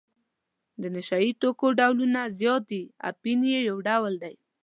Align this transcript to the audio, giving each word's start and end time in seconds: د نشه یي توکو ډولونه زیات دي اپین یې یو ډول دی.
د 0.81 0.83
نشه 0.95 1.17
یي 1.25 1.31
توکو 1.41 1.67
ډولونه 1.79 2.21
زیات 2.39 2.63
دي 2.71 2.83
اپین 3.11 3.39
یې 3.53 3.59
یو 3.69 3.77
ډول 3.89 4.13
دی. 4.23 4.35